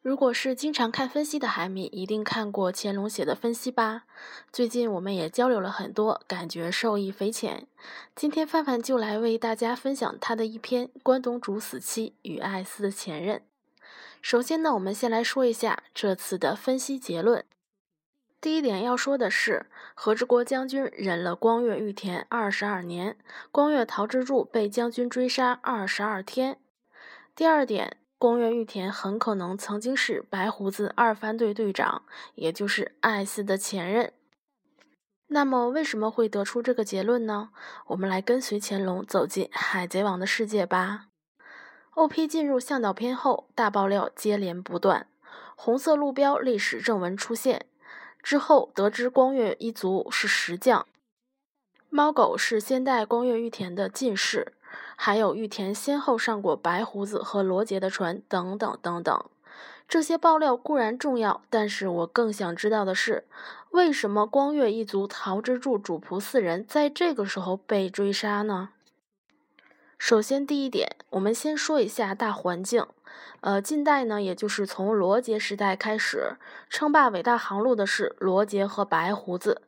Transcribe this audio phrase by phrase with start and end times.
[0.00, 4.04] 如果是经常看分析的海米，一定看过乾隆写的分析吧？
[4.52, 7.66] 最近我们也交流了很多，感觉受益匪浅。
[8.14, 13.38] 今天范范就来为大家分享他的一篇《关东煮死期与艾斯的前任》。
[14.22, 17.44] 首先呢，我们先来说一下这次的分析结论。
[18.40, 23.16] 第一点要说的是，和之国将军忍了光月玉田二十二年，
[23.50, 26.60] 光月桃之助被将军追杀二十二天。
[27.34, 27.96] 第二点。
[28.18, 32.02] 宫月玉田很可能曾经是白胡子二番队队长，
[32.34, 34.12] 也就是艾斯的前任。
[35.28, 37.50] 那么，为什么会得出这个结论呢？
[37.86, 41.06] 我们来跟随乾隆走进海贼王的世界吧。
[41.90, 42.26] O.P.
[42.26, 45.06] 进入向导片后，大爆料接连不断，
[45.54, 47.66] 红色路标历史正文出现
[48.20, 50.88] 之后，得知光月一族是石匠，
[51.88, 54.54] 猫狗是先代光月玉田的近侍。
[55.00, 59.24] 还有玉田先后上过白胡子和罗杰的船，等等等等。
[59.86, 63.24] 这些爆料固然重要，但是我更想知道的是，
[63.70, 68.70] 为什么光月一族桃之助主仆四人在这个时候被追杀呢？
[69.96, 72.84] 首先，第一点，我们先说一下大环境。
[73.40, 76.36] 呃，近代呢，也就是从罗杰时代开始，
[76.68, 79.62] 称霸伟大航路的是罗杰和白胡子。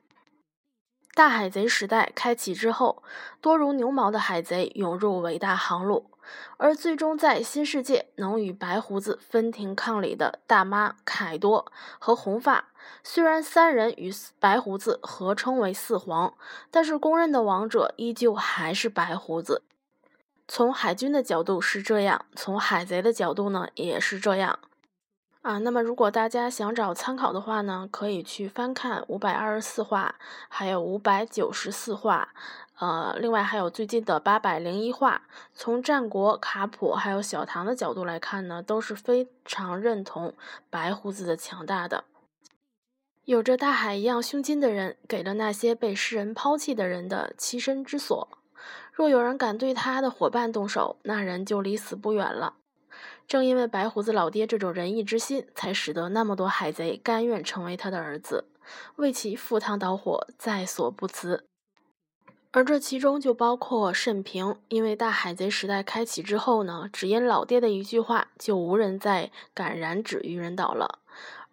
[1.14, 3.02] 大海贼时代开启之后，
[3.40, 6.10] 多如牛毛的海贼涌入伟大航路，
[6.56, 12.66] 而最终在新世界能与白胡子分庭抗礼的大妈凯多和红发，
[13.02, 16.32] 虽然三人与白胡子合称为四皇，
[16.70, 19.62] 但是公认的王者依旧还是白胡子。
[20.46, 24.60] 从海军的角度是这样，从海贼的角度呢也是这样。
[25.42, 30.16] 啊，那么如果大家想找参考的话呢，可以去翻看五百二十四话，
[30.48, 32.34] 还有五百九十四话，
[32.78, 35.22] 呃，另外还有最近的八百零一话。
[35.54, 40.34] 从战国、卡普还有小唐的角度来看呢，都是非常认同
[40.68, 42.04] 白胡子的强大的。
[43.24, 48.28] 有着大海一样胸襟的人，给了那些被世人抛弃的人的栖身之所。
[48.92, 52.56] 若有人敢对他的伙伴动手，那人就离死不远了。
[53.26, 58.44] 正因为白胡子老爹这种仁义之心，才使得那么多海贼甘愿成为他的儿子，
[58.96, 61.44] 为其赴汤蹈火，在所不辞。
[62.52, 70.98] 而这其中就包括慎平，因为大海贼时代开启之后呢，只因老爹的一句话，就无人再敢染指愚人岛了。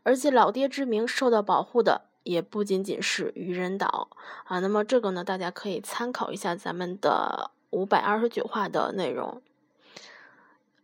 [0.02, 4.10] 而且老爹之名受到保护的，也不仅仅是愚人岛
[4.46, 4.58] 啊。
[4.60, 9.40] 那么这个呢，大家可以参考一下咱们的五百二十九话的内容。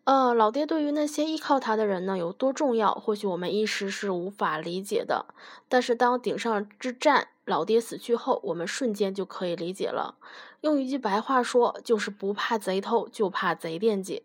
[0.05, 5.27] 呃，老爹对于那些依靠他的人呢有多重要，或许我们一时是无法理解的。
[5.69, 10.15] 但是当顶上之战老爹死去后，我们瞬间就可以理解了。
[10.59, 14.23] 用一句白话说，就是不怕贼偷，就怕贼惦记。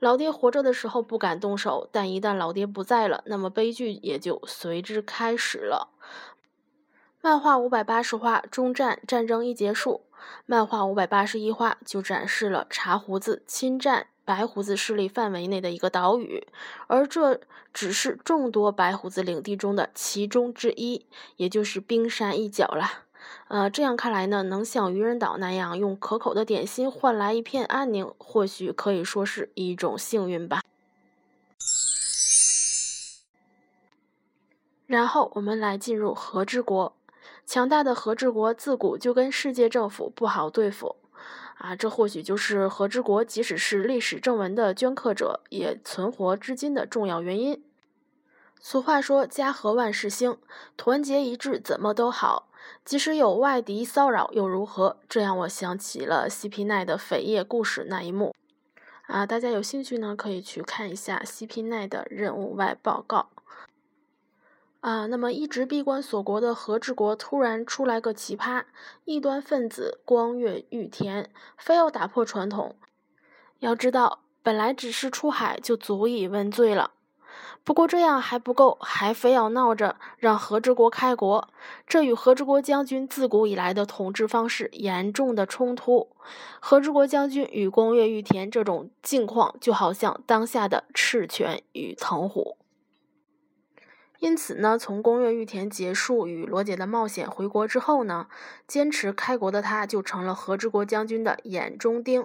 [0.00, 5.90] 老爹活着的时候不敢动手，但一旦老爹不在了，那么悲剧也就随之开始了。
[7.20, 10.02] 漫画五百八十话中战战争一结束，
[10.46, 14.08] 漫画五百八十一话就展示了茶胡子侵占。
[14.30, 16.46] 白胡子势力范围内的一个岛屿，
[16.86, 17.40] 而这
[17.74, 21.04] 只是众多白胡子领地中的其中之一，
[21.34, 23.06] 也就是冰山一角了。
[23.48, 30.62] 呃，这样看来呢，能像愚人岛那样用可口的点心换来一片安宁，或许可以说是一种幸运吧。
[34.86, 36.94] 然后我们来进入和之国，
[37.44, 40.94] 强大的和之国自古就跟世界政府不好对付。
[41.60, 47.62] 啊，这或许就是和之国即使是历史正文的镌刻者也存活至今的重要原因。
[48.58, 50.38] 俗话说“家和万事兴”，
[50.78, 52.48] 团结一致怎么都好。
[52.82, 54.96] 即使有外敌骚扰又如何？
[55.06, 58.34] 这让我想起了西皮奈的扉页故事那一幕。
[59.06, 63.28] 啊，大家有兴趣呢，可以去看一下西皮奈的任务外报告。
[64.80, 68.64] 啊，那么一直闭关锁国的和之国突然出来个奇葩
[69.04, 72.76] 异端分子光月玉田，非要打破传统。
[73.58, 76.92] 要知道，本来只是出海就足以问罪了，
[77.62, 81.50] 不过这样还不够，还非要闹着让和之国开国，
[81.86, 86.08] 这与和之国将军自古以来的统治方式严重的冲突。
[86.58, 92.56] 和之国将军与光月玉田这种境况，就好像当下的赤犬与藤虎。
[94.20, 98.28] 因此呢，从宫月玉田结束与罗杰的冒险回国之后呢，
[98.66, 102.24] 坚持开国的他就成了和之国将军的眼中钉。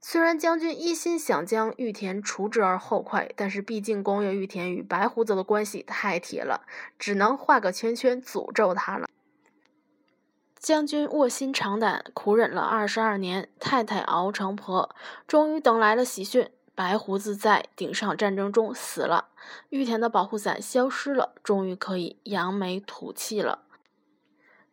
[0.00, 6.62] 虽然将军一心想将玉田除之而后快，但是毕竟宫月玉田与白胡子的关系太铁了，
[6.98, 9.08] 只能画个圈圈诅咒他了。
[10.58, 14.94] 将军卧薪尝胆，苦忍了二十二年，太太熬成婆，
[15.26, 16.50] 终于等来了喜讯。
[16.80, 19.26] 白胡子在顶上战争中死了，
[19.68, 23.64] 玉田的保护伞消失了，终于可以扬眉吐气了。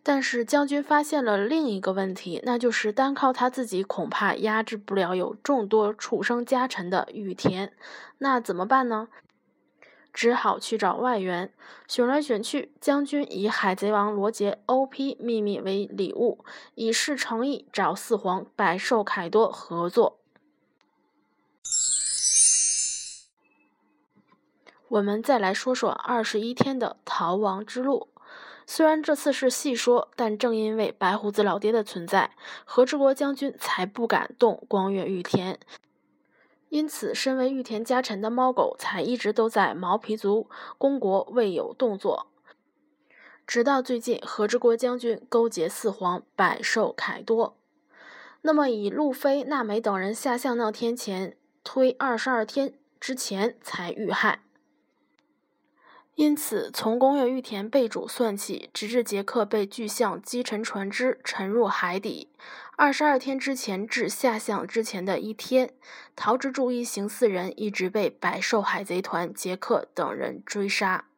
[0.03, 7.73] 但是将军发现了另一个问题，那就是单靠他自己恐怕压制不了有众多畜生家臣的玉田，
[8.19, 9.09] 那怎么办呢？
[10.13, 11.51] 只好去找外援。
[11.89, 15.17] 选来选去，将军以海贼王罗杰 O.P.
[15.19, 16.45] 秘密为礼物，
[16.75, 20.21] 以示诚意，找四皇百兽凯多合作。
[24.89, 28.07] 我们再来说说二十一天的逃亡之路。
[28.65, 32.31] 虽然这次是细说，但正因为白胡子老爹的存在，
[32.65, 35.59] 和之国将军才不敢动光月玉田。
[36.69, 42.27] 因此，身为玉田家臣的猫狗才一直都在毛皮族公国未有动作。
[43.45, 47.55] 直到最近，和之国将军勾结四皇百兽凯多，
[48.41, 51.37] 那么以路飞、娜美等人下象那天前
[51.67, 54.39] 推二十二天之前才遇害。
[56.15, 62.29] 因此，从宫月玉田被主算起，直至杰克被巨象击沉船只沉入海底，
[62.77, 65.73] 二十二天之前至下象之前的一天，
[66.15, 71.09] 桃之助一行四人一直被百兽海贼团杰克等人追杀。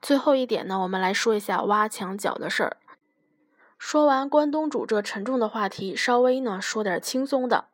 [0.00, 2.78] 最后一点呢，我们来说一下挖墙脚的事儿。
[3.86, 7.66] 说完关东煮这沉重的话题，稍微呢说点轻松的。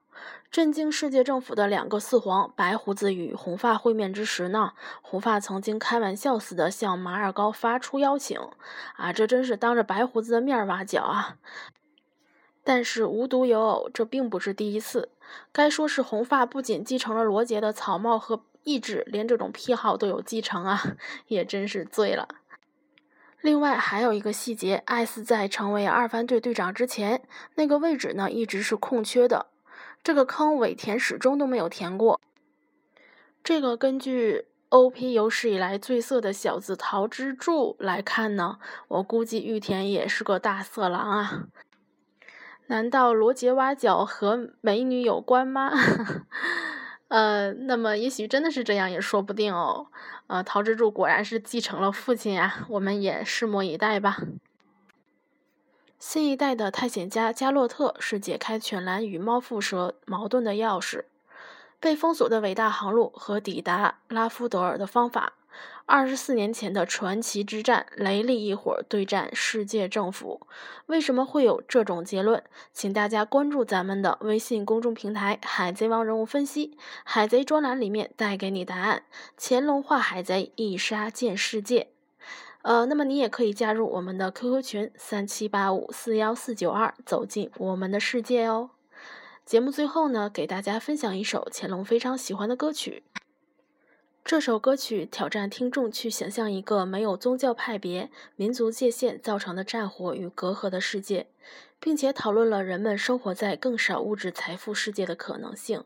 [0.51, 4.73] 震惊世界政府的两个四皇白胡子与红发会面之时呢，
[5.03, 8.37] 红发曾经开玩笑似的向马尔高发出邀请，
[8.97, 11.37] 啊，这真是当着白胡子的面挖角啊！
[12.65, 15.11] 但是无独有偶，这并不是第一次。
[15.53, 20.97] 该说是红发不仅继承了罗杰的草帽和意志，连这种癖好都有继承啊，
[21.29, 22.27] 也真是醉了。
[23.41, 27.23] 另外还有一个细节，艾斯在成为二番队队长之前，
[27.55, 29.47] 那个位置呢一直是空缺的。
[30.03, 32.21] 这个坑尾田始终都没有填过。
[33.43, 35.13] 这个根据 O.P.
[35.13, 38.59] 有史以来最色的小子桃之助来看呢，
[38.89, 41.45] 我估计玉田也是个大色狼啊。
[42.67, 45.73] 难道罗杰挖角和美女有关吗？
[47.11, 49.89] 呃，那么也许真的是这样也说不定哦。
[50.29, 54.19] 呃，桃之助果然是继承了父亲啊，我们也拭目以待吧。
[55.99, 61.07] 新一代的探险家加洛特是解开犬蓝与猫腹蛇矛盾的钥匙，
[61.81, 65.33] 被封锁的伟大航路和抵达拉夫德尔的方法。
[65.87, 70.47] 二十四年前的传奇之战，雷利一伙对战世界政府。
[70.87, 72.43] 为什么会有这种结论？
[72.73, 79.02] 请大家关注咱们的微信公众平台“海贼王人物分析”，海贼专栏里面带给你答案。
[79.37, 81.88] 乾隆画海贼，一杀见世界。
[82.62, 88.70] 呃，那么你也可以加入我们的 QQ 群三七八五四幺四九二，走进我们的世界哦。
[89.44, 93.03] 节目最后呢，给大家分享一首乾隆非常喜欢的歌曲。
[94.25, 101.26] 这首歌曲挑战听众去想象一个没有宗教派别、民族界限造成的战火与隔阂的世界，
[101.81, 105.84] 并且讨论了人们生活在更少物质财富世界的可能性。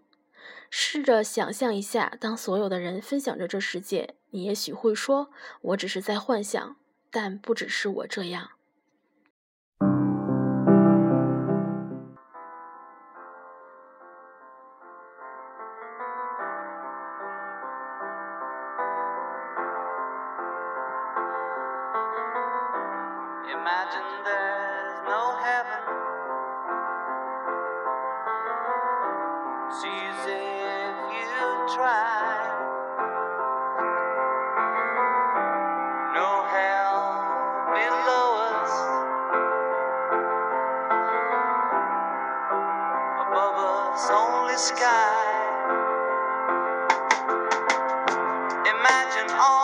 [0.69, 5.31] 试着想象一下，当所有的人分享着这世界，你也许会说
[5.63, 6.77] ：“我只是在幻想。”
[7.11, 8.51] 但不只是我这样。
[23.65, 25.83] imagine there's no heaven.
[29.73, 32.45] See if you try.
[36.13, 37.01] No hell
[37.73, 38.73] below us.
[43.25, 45.25] Above us, only sky.
[48.69, 49.64] Imagine all.